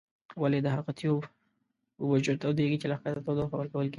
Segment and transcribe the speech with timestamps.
[0.41, 1.23] ولې هغه تیوب
[1.99, 3.89] اوبه ژر تودیږي چې له ښکته تودوخه ورکول کیږي؟